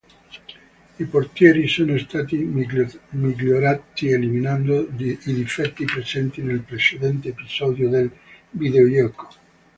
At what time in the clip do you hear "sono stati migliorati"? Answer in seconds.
1.67-4.09